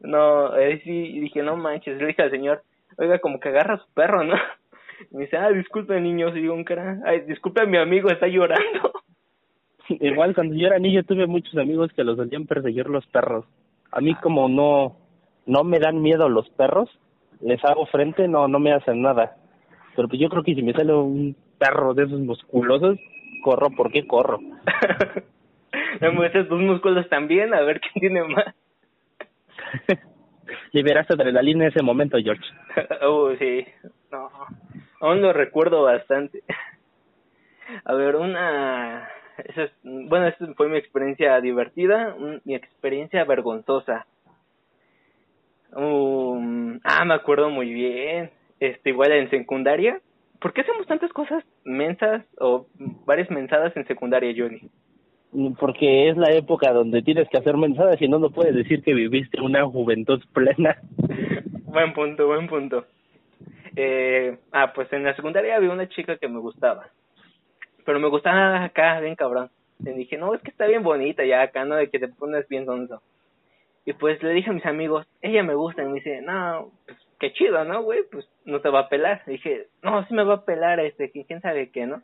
[0.00, 2.62] No, ahí sí dije, no manches, le dije al señor,
[2.98, 4.36] oiga, como que agarra a su perro, ¿no?
[5.10, 8.28] Y me dice, ah, disculpe niño, y digo, un cara, ay, disculpe mi amigo, está
[8.28, 8.92] llorando.
[9.88, 13.44] Igual cuando yo era niño tuve muchos amigos que los solían perseguir los perros.
[13.90, 14.96] A mí como no,
[15.46, 16.90] no me dan miedo los perros,
[17.40, 19.36] les hago frente, no, no me hacen nada.
[19.96, 22.98] Pero pues yo creo que si me sale un perro de esos musculosos,
[23.42, 24.38] corro, ¿por qué corro?
[26.00, 28.54] me muestras tus músculos también, a ver quién tiene más.
[30.72, 32.44] Liberaste adrenalina en ese momento, George.
[33.02, 33.64] oh, sí.
[34.12, 34.30] No.
[35.00, 36.42] Aún lo recuerdo bastante.
[37.84, 39.08] A ver, una...
[39.38, 44.06] es, bueno, esta fue mi experiencia divertida, mi experiencia vergonzosa.
[45.72, 48.30] Um, ah, me acuerdo muy bien.
[48.60, 50.00] Este, igual en secundaria.
[50.40, 52.66] ¿Por qué hacemos tantas cosas mensas o
[53.04, 54.68] varias mensadas en secundaria, Johnny?
[55.60, 58.94] porque es la época donde tienes que hacer mensajes y no no puedes decir que
[58.94, 60.78] viviste una juventud plena.
[61.64, 62.86] buen punto, buen punto.
[63.76, 66.88] eh, ah, pues en la secundaria había una chica que me gustaba,
[67.88, 69.48] pero me gustaba acá, bien cabrón.
[69.82, 71.76] Le dije, no, es que está bien bonita ya acá, ¿no?
[71.76, 73.00] De que te pones bien sonso.
[73.86, 76.98] Y pues le dije a mis amigos, ella me gusta, y me dice, no, pues
[77.18, 78.00] qué chido, ¿no, güey?
[78.12, 79.22] Pues no te va a pelar.
[79.24, 82.02] Le dije, no, sí me va a pelar, este, quién sabe qué, ¿no?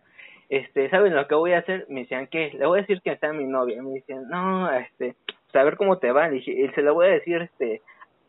[0.48, 1.84] Este, ¿saben lo que voy a hacer?
[1.90, 2.50] Me decían, ¿qué?
[2.54, 3.82] Le voy a decir que está mi novia.
[3.82, 6.28] Me dicen, no, este, pues a ver cómo te va.
[6.28, 7.82] Le dije, y se lo voy a decir, este,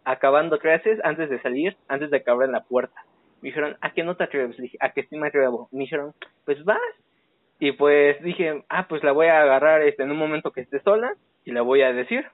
[0.04, 3.06] acabando clases, antes de salir, antes de que abran la puerta.
[3.42, 4.58] Me dijeron, ¿a qué no te atreves?
[4.58, 5.70] Le dije, ¿a qué sí me atrevo?
[5.72, 6.14] Me dijeron,
[6.44, 6.82] pues vas.
[7.60, 10.82] Y pues dije, ah, pues la voy a agarrar este, en un momento que esté
[10.82, 11.14] sola
[11.46, 12.26] y la voy a decir.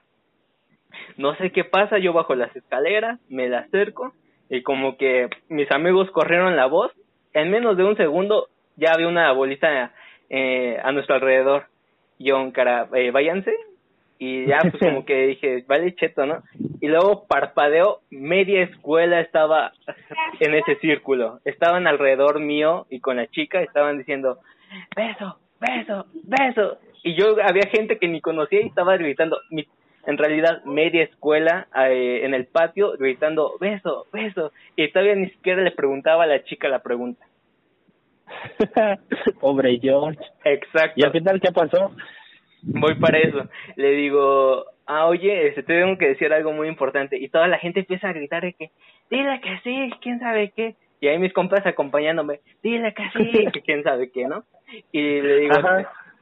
[1.16, 4.12] No sé qué pasa, yo bajo las escaleras, me la acerco
[4.50, 6.92] y como que mis amigos corrieron la voz.
[7.32, 9.92] En menos de un segundo ya había una bolita
[10.28, 11.66] eh, a nuestro alrededor.
[12.18, 13.52] Yo, cara, eh, váyanse.
[14.18, 16.42] Y ya, pues como que dije, vale, cheto, ¿no?
[16.80, 19.72] Y luego parpadeo, media escuela estaba
[20.40, 21.40] en ese círculo.
[21.44, 24.38] Estaban alrededor mío y con la chica estaban diciendo,
[24.94, 26.78] beso, beso, beso.
[27.02, 29.66] Y yo había gente que ni conocía y estaba gritando, mi,
[30.06, 34.52] en realidad media escuela eh, en el patio gritando beso, beso.
[34.76, 37.24] Y todavía ni siquiera le preguntaba a la chica la pregunta.
[39.40, 40.20] Pobre George.
[40.44, 40.94] Exacto.
[40.96, 41.92] ¿Y al final qué pasó?
[42.62, 43.48] Voy para eso.
[43.76, 47.18] Le digo, ah, oye, este, te tengo que decir algo muy importante.
[47.18, 48.70] Y toda la gente empieza a gritar de que,
[49.10, 50.76] dile que sí, quién sabe qué.
[51.02, 54.44] Y ahí mis compas acompañándome, dile que sí, que quién sabe qué, ¿no?
[54.92, 55.54] Y le digo,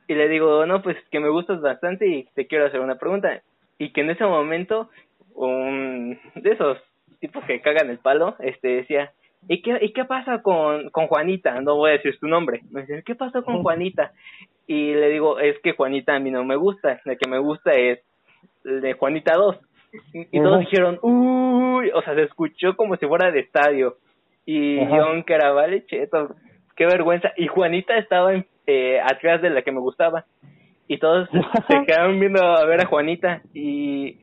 [0.09, 3.43] y le digo, no, pues que me gustas bastante y te quiero hacer una pregunta.
[3.79, 4.89] Y que en ese momento,
[5.35, 6.79] un de esos
[7.21, 9.13] tipos que cagan el palo, este, decía,
[9.49, 11.61] ¿y qué, y qué pasa con, con Juanita?
[11.61, 12.63] No voy a decir su nombre.
[12.71, 14.13] Me dice, ¿qué pasa con Juanita?
[14.67, 17.03] Y le digo, es que Juanita a mí no me gusta.
[17.05, 18.01] La que me gusta es
[18.65, 19.57] de Juanita 2.
[20.33, 23.99] Y, todos dijeron, uy, o sea, se escuchó como si fuera de estadio.
[24.53, 26.35] Y yo, que era, vale, cheto,
[26.77, 27.33] qué vergüenza.
[27.37, 28.33] Y Juanita estaba
[28.67, 30.25] eh, atrás de la que me gustaba.
[30.89, 31.29] Y todos
[31.69, 33.43] se quedaron viendo a ver a Juanita.
[33.55, 34.19] Y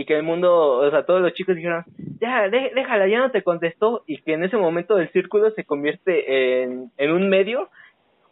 [0.00, 1.84] y que el mundo, o sea, todos los chicos dijeron,
[2.20, 6.62] ya, déjala, ya no te contestó, y que en ese momento el círculo se convierte
[6.62, 7.68] en, en un medio,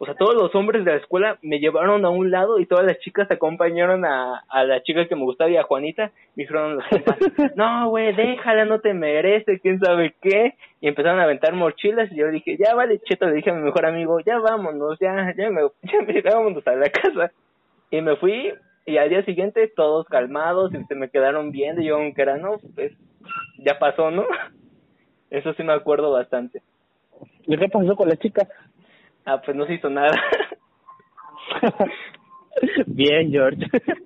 [0.01, 2.87] o sea, todos los hombres de la escuela me llevaron a un lado y todas
[2.87, 6.77] las chicas acompañaron a, a la chica que me gustaba y a Juanita, me dijeron
[6.77, 6.85] los
[7.57, 12.17] no, güey, déjala, no te merece, quién sabe qué, y empezaron a aventar mochilas y
[12.17, 15.51] yo dije, ya vale, cheto, le dije a mi mejor amigo, ya vámonos, ya, ya
[15.51, 17.33] me, ya me, vámonos a la casa,
[17.91, 18.53] y me fui
[18.87, 22.39] y al día siguiente todos calmados y se me quedaron viendo y yo aunque era
[22.39, 22.93] no pues
[23.59, 24.25] ya pasó no
[25.31, 26.63] eso sí me acuerdo bastante.
[27.47, 28.49] Y qué pasó con la chica
[29.29, 30.11] ah pues no se hizo nada.
[32.87, 33.65] Bien George.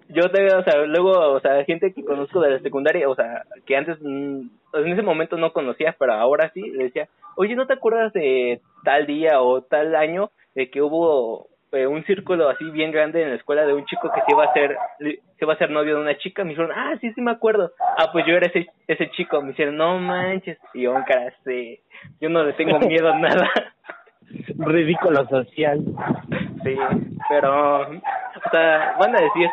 [0.09, 3.45] Yo te o sea luego o sea gente que conozco de la secundaria o sea
[3.65, 4.41] que antes mm,
[4.75, 8.61] en ese momento no conocía pero ahora sí le decía oye no te acuerdas de
[8.85, 13.31] tal día o tal año de que hubo eh, un círculo así bien grande en
[13.31, 15.95] la escuela de un chico que se iba a hacer se iba a ser novio
[15.95, 17.73] de una chica me dijeron ah sí sí me acuerdo.
[17.97, 19.41] Ah pues yo era ese ese chico.
[19.41, 21.33] Me dijeron no manches y yo cara
[22.21, 23.51] yo no le tengo miedo a nada
[24.59, 25.81] ridículo social
[26.65, 26.77] sí
[27.29, 29.49] pero o sea van a decir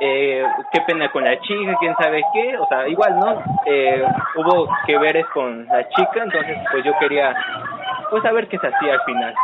[0.00, 0.42] eh,
[0.72, 3.42] qué pena con la chica, quién sabe qué, o sea, igual, ¿no?
[3.66, 4.02] Eh,
[4.34, 7.36] hubo que veres con la chica, entonces pues yo quería
[8.08, 9.34] pues saber qué se hacía al final.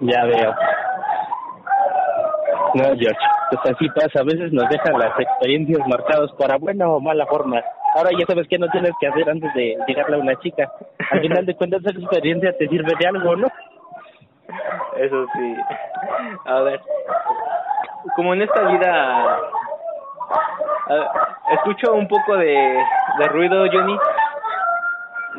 [0.00, 0.54] Ya veo.
[2.74, 3.18] No, George,
[3.50, 7.62] pues así pasa, a veces nos dejan las experiencias marcadas para buena o mala forma.
[7.98, 10.70] Ahora ya sabes qué no tienes que hacer antes de llegarle a una chica.
[11.10, 13.48] Al final de cuentas esa experiencia te sirve de algo, ¿no?
[14.96, 15.56] Eso sí.
[16.44, 16.80] A ver,
[18.14, 19.40] como en esta vida...
[21.50, 22.78] escucho un poco de,
[23.18, 23.98] de ruido, Johnny.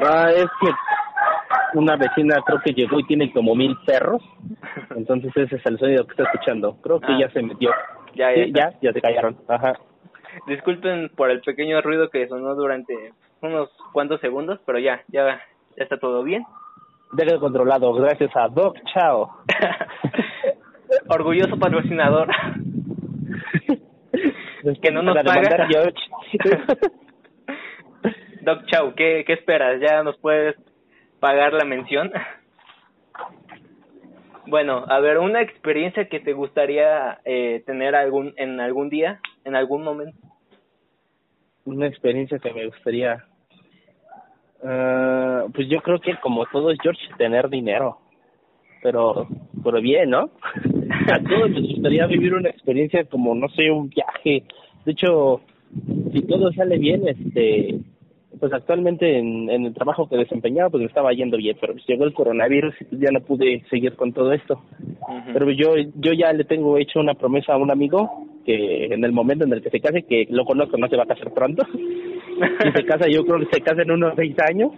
[0.04, 4.22] Ah, es que una vecina creo que llegó y tiene como mil perros.
[4.98, 6.76] Entonces ese es el sonido que está escuchando.
[6.82, 7.18] Creo que ah.
[7.22, 7.72] ya se metió.
[8.16, 9.38] Ya, ya, ya, ya se callaron.
[9.48, 9.80] Ajá.
[10.48, 15.42] Disculpen por el pequeño ruido que sonó durante unos cuantos segundos, pero ya, ya,
[15.78, 16.44] ya está todo bien.
[17.14, 19.38] Deje controlado, gracias a Doc Chao.
[21.10, 22.28] Orgulloso patrocinador.
[24.82, 25.68] que no nos paga.
[28.42, 29.82] Doc Chao, ¿qué, ¿qué esperas?
[29.82, 30.56] ¿Ya nos puedes
[31.20, 32.12] pagar la mención.
[34.48, 39.56] Bueno, a ver, una experiencia que te gustaría eh, tener algún en algún día, en
[39.56, 40.18] algún momento.
[41.66, 43.26] Una experiencia que me gustaría,
[44.64, 48.00] uh, pues yo creo que como todos George tener dinero,
[48.82, 49.28] pero
[49.64, 50.32] pero bien, ¿no?
[51.14, 54.44] A todos les gustaría vivir una experiencia como no sé un viaje.
[54.86, 55.42] De hecho,
[56.14, 57.80] si todo sale bien, este
[58.40, 61.86] pues actualmente en, en el trabajo que desempeñaba pues me estaba yendo bien, pero pues
[61.88, 64.62] llegó el coronavirus y ya no pude seguir con todo esto.
[65.34, 69.12] Pero yo yo ya le tengo hecho una promesa a un amigo que en el
[69.12, 71.64] momento en el que se case, que lo conozco, no se va a casar pronto,
[72.64, 74.72] si se casa yo creo que se casa en unos seis años,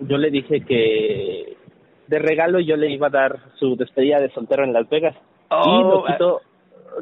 [0.00, 1.56] yo le dije que
[2.06, 5.16] de regalo yo le iba a dar su despedida de soltero en Las Vegas.
[5.50, 6.40] y no Oh, quito,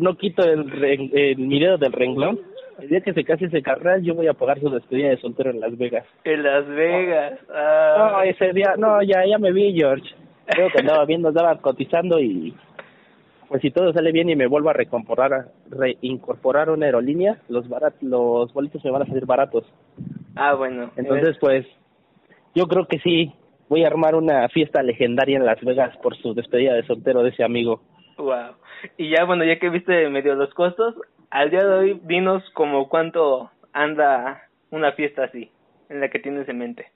[0.01, 2.41] no quito el, el mi dedo del renglón.
[2.81, 5.51] El día que se case ese carnal, yo voy a pagar su despedida de soltero
[5.51, 6.05] en Las Vegas.
[6.25, 7.41] En Las Vegas.
[7.49, 10.05] No, Ah, ese día, no, ya, ya me vi, George.
[10.47, 12.55] Creo que andaba viendo, andaba cotizando y
[13.49, 17.69] pues si todo sale bien y me vuelvo a recomporar, a- reincorporar una aerolínea, los
[17.69, 19.65] barat, los boletos me van a salir baratos.
[20.35, 20.91] ah, bueno.
[20.97, 21.67] Entonces, pues,
[22.55, 23.33] yo creo que sí,
[23.69, 27.31] voy a armar una fiesta legendaria en Las Vegas por su despedida de soltero de
[27.31, 27.81] ese amigo.
[28.19, 28.57] Wow.
[28.97, 30.95] Y ya, bueno, ya que viste medio los costos,
[31.31, 35.51] al día de hoy, dinos como cuánto anda una fiesta así,
[35.89, 36.87] en la que tienes en mente.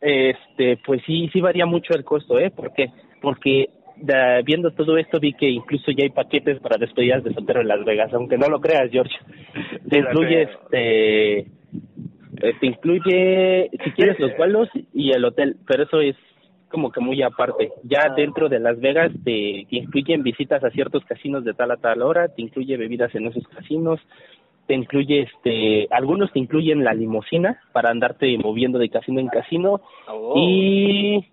[0.00, 2.50] Este, pues sí, sí varía mucho el costo, ¿eh?
[2.54, 2.90] Porque,
[3.22, 7.60] porque da- viendo todo esto vi que incluso ya hay paquetes para despedidas de soltero
[7.60, 9.14] en Las Vegas, aunque no lo creas, George.
[9.90, 16.00] Te incluye, este, eh, te incluye, si quieres, los vuelos y el hotel, pero eso
[16.00, 16.16] es
[16.70, 17.70] como que muy aparte.
[17.84, 18.14] Ya Ah.
[18.16, 22.02] dentro de Las Vegas te, te incluyen visitas a ciertos casinos de tal a tal
[22.02, 24.00] hora, te incluye bebidas en esos casinos,
[24.66, 29.80] te incluye, este, algunos te incluyen la limusina para andarte moviendo de casino en casino
[30.08, 30.34] Oh.
[30.36, 31.24] y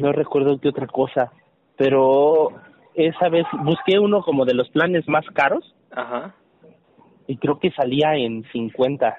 [0.00, 1.32] no recuerdo qué otra cosa,
[1.76, 2.48] pero
[2.94, 6.34] esa vez busqué uno como de los planes más caros Ajá.
[7.26, 9.16] y creo que salía en 50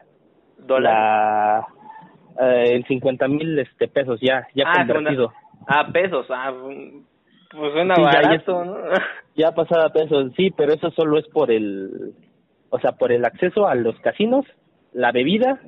[0.59, 0.97] Dólares.
[0.97, 1.67] la
[2.41, 6.25] eh, en 50 mil este pesos ya ya ah, convertido segunda- Ah, pesos.
[6.29, 6.53] Ah,
[7.51, 8.75] pues suena Sí, ya- ya- barato, ¿no?
[9.35, 12.13] ya pasaba pesos sí pero eso solo es por el
[12.69, 14.45] o sea por el acceso a los casinos
[14.93, 15.59] la bebida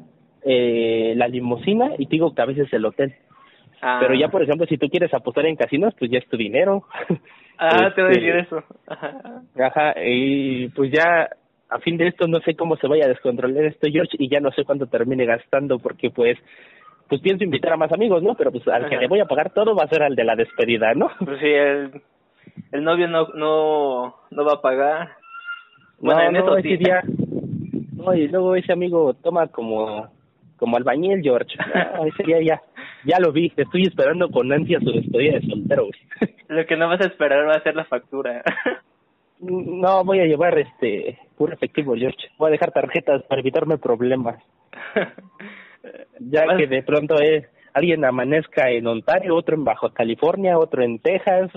[0.43, 3.15] eh, la limusina y digo que a veces el hotel
[3.81, 3.97] Ah.
[4.01, 6.83] pero ya por ejemplo si tú quieres apostar en casinos pues ya es tu dinero
[7.59, 8.63] Ah, te voy a Este, decir eso.
[8.85, 9.41] Ajá.
[9.59, 11.27] Ajá, y pues ya
[11.69, 14.39] a fin de esto no sé cómo se vaya a descontrolar esto, George, y ya
[14.39, 16.37] no sé cuánto termine gastando porque pues
[17.09, 18.35] pues pienso invitar a más amigos, ¿no?
[18.35, 20.35] Pero pues al que le voy a pagar todo va a ser al de la
[20.35, 21.09] despedida, ¿no?
[21.23, 22.01] Pues sí, el,
[22.73, 25.09] el novio no, no, no va a pagar.
[25.99, 26.77] Bueno, no, en no, eso sí.
[26.77, 27.01] día,
[27.95, 30.09] no, y luego ese amigo toma como
[30.57, 31.55] como albañil, George.
[31.97, 32.61] No, ese día ya,
[33.05, 36.35] ya lo vi, estoy esperando con ansia su despedida de soltero, güey.
[36.47, 38.43] Lo que no vas a esperar va a ser la factura.
[39.39, 42.17] No, voy a llevar este puro efectivo, George.
[42.39, 44.41] Voy a dejar tarjetas para evitarme problemas.
[46.19, 50.99] Ya que de pronto eh, alguien amanezca en Ontario, otro en Baja California, otro en
[50.99, 51.51] Texas,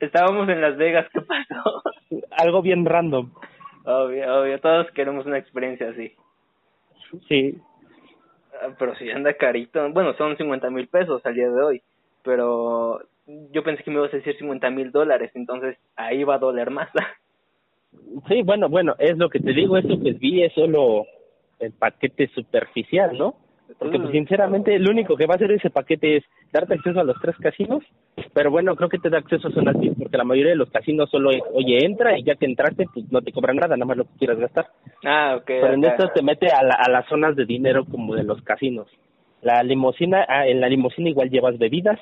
[0.00, 1.82] Estábamos en Las Vegas, ¿qué pasó?
[2.32, 3.30] algo bien random.
[3.84, 6.12] Obvio, obvio, todos queremos una experiencia así.
[7.28, 7.58] Sí,
[8.78, 11.82] Pero si anda carito, bueno, son 50 mil pesos al día de hoy,
[12.22, 13.00] pero
[13.50, 16.70] yo pensé que me ibas a decir 50 mil dólares, entonces ahí va a doler
[16.70, 16.88] más.
[18.28, 21.06] sí, bueno, bueno, es lo que te digo, esto que vi es solo
[21.58, 23.36] el paquete superficial, ¿no?
[23.78, 24.12] Porque pues Mm.
[24.12, 27.36] sinceramente lo único que va a hacer ese paquete es darte acceso a los tres
[27.36, 27.84] casinos,
[28.32, 30.70] pero bueno, creo que te da acceso a zonas VIP, porque la mayoría de los
[30.70, 33.84] casinos solo es, oye, entra y ya que entraste, pues no te cobran nada, nada
[33.84, 34.68] más lo que quieras gastar.
[35.04, 35.44] Ah, ok.
[35.46, 38.40] Pero en esto te mete a, la- a las zonas de dinero como de los
[38.42, 38.88] casinos.
[39.42, 42.00] La limusina, ah, en la limusina igual llevas bebidas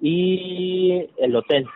[0.00, 1.66] y el hotel.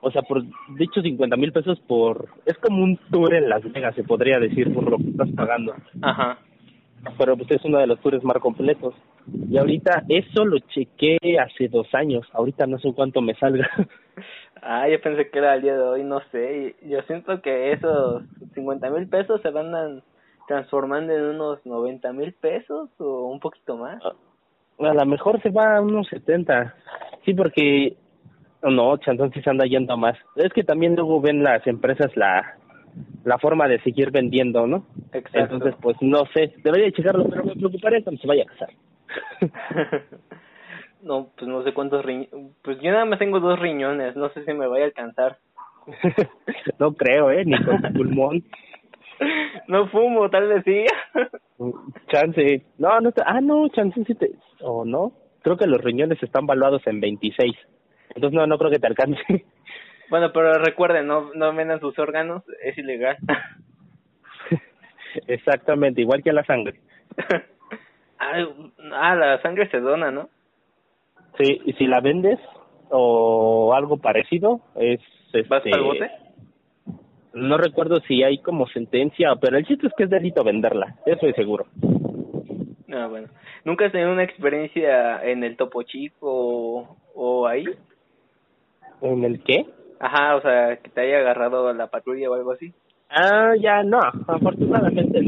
[0.00, 0.42] O sea, por
[0.78, 2.28] dicho 50 mil pesos por...
[2.46, 5.74] Es como un tour en Las Vegas, se podría decir, por lo que estás pagando.
[6.00, 6.38] Ajá.
[7.16, 8.94] Pero pues es uno de los tours más completos.
[9.48, 12.26] Y ahorita eso lo chequé hace dos años.
[12.32, 13.68] Ahorita no sé cuánto me salga.
[14.62, 16.76] Ah, yo pensé que era el día de hoy, no sé.
[16.82, 20.02] Yo siento que esos 50 mil pesos se van
[20.46, 24.02] transformando en unos 90 mil pesos o un poquito más.
[24.04, 26.74] A lo mejor se va a unos 70.
[27.24, 27.96] Sí, porque...
[28.62, 30.18] No, se anda yendo a más.
[30.36, 32.58] Es que también luego ven las empresas la
[33.24, 34.86] la forma de seguir vendiendo, ¿no?
[35.12, 35.54] Exacto.
[35.54, 36.54] Entonces, pues no sé.
[36.62, 38.70] Debería checarlo, pero me preocuparía cuando se vaya a casar.
[41.02, 42.30] no, pues no sé cuántos riñones.
[42.62, 45.38] Pues yo nada más tengo dos riñones, no sé si me vaya a alcanzar.
[46.78, 47.44] no creo, ¿eh?
[47.44, 48.44] Ni con pulmón.
[49.68, 50.84] no fumo, tal vez sí.
[52.08, 52.64] Chance.
[52.78, 53.24] No, no está.
[53.26, 54.30] Ah, no, chance sí te.
[54.62, 55.12] ¿O no?
[55.42, 57.54] Creo que los riñones están valuados en 26.
[58.14, 59.44] Entonces, no, no creo que te alcance.
[60.10, 63.16] Bueno, pero recuerden, no, no vendan sus órganos, es ilegal.
[65.26, 66.80] Exactamente, igual que la sangre.
[68.18, 68.44] ah,
[68.92, 70.28] ah, la sangre se dona, ¿no?
[71.38, 72.38] Sí, y si la vendes
[72.90, 75.00] o algo parecido, es.
[75.48, 76.10] ¿Vas Este, al bote?
[77.32, 81.26] No recuerdo si hay como sentencia, pero el chiste es que es delito venderla, eso
[81.26, 81.66] es seguro.
[82.92, 83.28] Ah, bueno.
[83.64, 87.64] ¿Nunca has tenido una experiencia en el Topo Chico o, o ahí?
[89.00, 89.64] ¿En el qué?
[90.00, 92.72] Ajá, o sea, que te haya agarrado la patrulla o algo así.
[93.10, 95.20] Ah, ya no, afortunadamente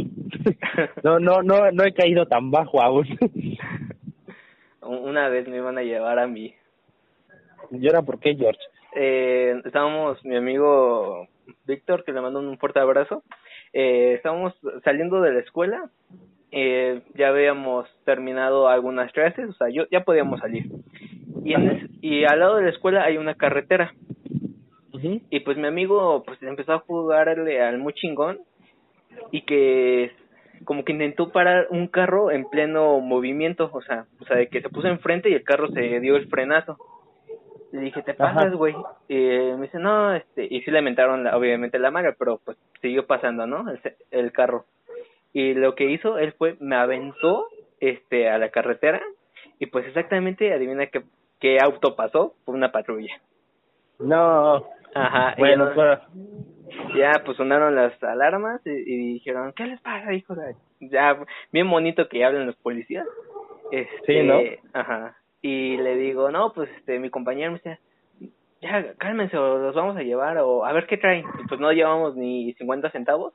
[1.02, 3.06] no, no, no, no he caído tan bajo aún.
[4.80, 6.54] Una vez me iban a llevar a mí.
[7.70, 8.60] ¿Y ahora por qué, George?
[8.94, 11.28] Eh, estábamos, mi amigo
[11.66, 13.22] Víctor, que le mando un fuerte abrazo,
[13.72, 14.54] eh, estábamos
[14.84, 15.90] saliendo de la escuela,
[16.50, 20.66] eh, ya habíamos terminado algunas clases, o sea, yo ya podíamos salir.
[21.44, 23.94] Y, en y al lado de la escuela hay una carretera.
[25.30, 28.40] Y pues mi amigo pues empezó a jugarle al muy chingón
[29.30, 30.12] y que
[30.64, 34.62] como que intentó parar un carro en pleno movimiento, o sea, o sea, de que
[34.62, 36.78] se puso enfrente y el carro se dio el frenazo.
[37.72, 38.74] Le dije, ¿te pasas, güey?
[39.08, 42.58] Y me dice, no, este, y sí le mentaron la, obviamente la madre, pero pues
[42.82, 43.64] siguió pasando, ¿no?
[43.70, 43.80] El,
[44.10, 44.66] el carro.
[45.32, 47.46] Y lo que hizo, él fue, me aventó,
[47.80, 49.00] este, a la carretera,
[49.58, 51.02] y pues exactamente, adivina qué,
[51.40, 53.20] qué auto pasó, fue una patrulla.
[53.98, 54.66] No.
[54.94, 55.34] Ajá.
[55.38, 56.06] Bueno, ya,
[56.96, 60.54] ya, pues sonaron las alarmas y, dijeron, ¿qué les pasa, hijo de...?
[60.80, 61.16] Ya,
[61.52, 63.06] bien bonito que hablen los policías.
[63.70, 64.40] Este, sí, ¿no?
[64.72, 65.16] Ajá.
[65.40, 67.78] Y le digo, no, pues este, mi compañero me dice,
[68.60, 71.24] ya, cálmense, o los vamos a llevar, o a ver qué traen.
[71.42, 73.34] Y pues no llevamos ni 50 centavos.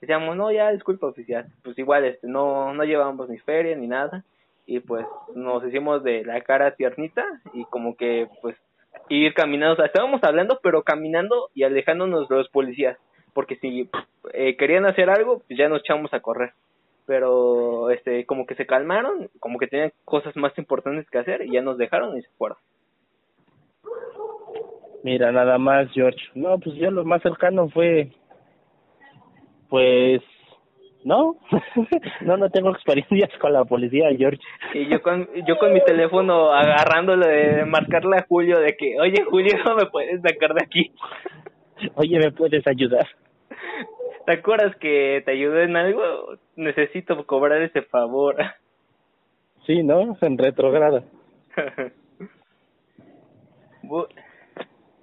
[0.00, 1.46] Decíamos, no, ya, disculpa, oficial.
[1.62, 4.24] Pues igual, este, no, no llevamos ni feria ni nada.
[4.66, 8.56] Y pues nos hicimos de la cara tiernita y como que, pues,
[9.16, 9.74] ir caminando.
[9.74, 12.98] O sea, estábamos hablando, pero caminando y alejándonos los policías.
[13.34, 13.88] Porque si
[14.32, 16.52] eh, querían hacer algo, pues ya nos echamos a correr.
[17.06, 21.52] Pero, este, como que se calmaron, como que tenían cosas más importantes que hacer y
[21.52, 22.58] ya nos dejaron y se fueron.
[25.02, 26.20] Mira, nada más, George.
[26.34, 28.12] No, pues yo lo más cercano fue,
[29.68, 30.22] pues,
[31.04, 31.36] no,
[32.20, 34.40] no, no tengo experiencias con la policía, George.
[34.74, 39.24] Y yo con, yo con mi teléfono agarrándolo de marcarle a Julio de que, oye
[39.24, 40.92] Julio, ¿me puedes sacar de aquí?
[41.96, 43.08] Oye, ¿me puedes ayudar?
[44.24, 46.02] ¿Te acuerdas que te ayudé en algo?
[46.54, 48.36] Necesito cobrar ese favor.
[49.66, 50.16] Sí, ¿no?
[50.20, 51.02] En retrograda.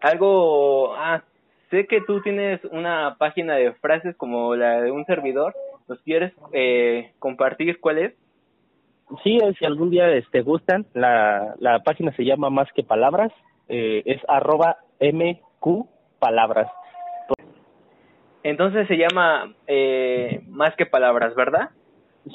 [0.01, 1.21] algo, ah,
[1.69, 5.53] sé que tú tienes una página de frases como la de un servidor.
[5.89, 8.13] ¿Nos quieres eh, compartir cuál es?
[9.23, 13.31] Sí, si algún día te este, gustan, la, la página se llama Más que Palabras,
[13.67, 15.87] eh, es arroba MQ
[16.19, 16.71] Palabras.
[18.43, 21.71] Entonces se llama eh, Más que Palabras, ¿verdad?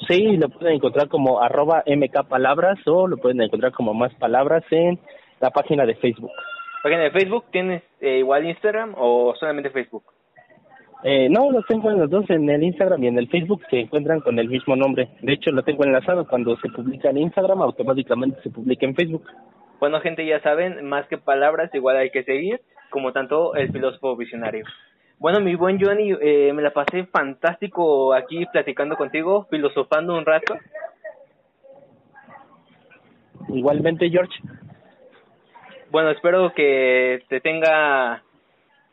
[0.09, 4.65] Sí, lo pueden encontrar como arroba MK Palabras o lo pueden encontrar como Más Palabras
[4.69, 4.99] en
[5.39, 6.31] la página de Facebook.
[6.83, 7.45] ¿Página de Facebook?
[7.51, 10.03] ¿Tienes eh, igual Instagram o solamente Facebook?
[11.07, 13.81] Eh, no, los tengo en los dos, en el Instagram y en el Facebook se
[13.81, 15.09] encuentran con el mismo nombre.
[15.21, 16.27] De hecho, lo tengo enlazado.
[16.27, 19.23] Cuando se publica en Instagram, automáticamente se publica en Facebook.
[19.79, 24.15] Bueno, gente, ya saben, más que palabras, igual hay que seguir, como tanto el filósofo
[24.15, 24.65] visionario.
[25.19, 30.55] Bueno, mi buen Johnny, eh, me la pasé fantástico aquí platicando contigo, filosofando un rato.
[33.49, 34.33] Igualmente, George.
[35.91, 38.23] Bueno, espero que te tenga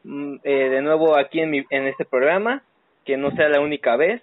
[0.05, 2.62] eh, de nuevo aquí en, mi, en este programa,
[3.05, 4.22] que no sea la única vez.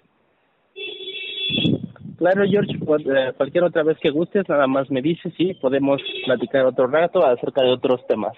[2.18, 6.66] Claro, George, eh, cualquier otra vez que gustes, nada más me dices y podemos platicar
[6.66, 8.36] otro rato acerca de otros temas.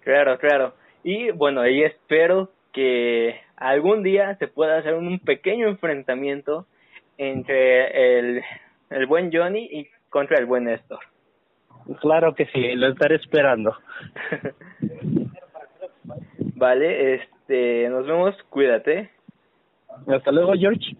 [0.00, 0.74] Claro, claro.
[1.04, 6.66] Y bueno, ahí espero que algún día se pueda hacer un pequeño enfrentamiento
[7.16, 8.42] entre el,
[8.90, 11.00] el buen Johnny y contra el buen Néstor.
[12.00, 13.76] Claro que sí, lo estaré esperando.
[16.56, 19.10] vale, este, nos vemos, cuídate.
[20.08, 20.96] Hasta luego, George.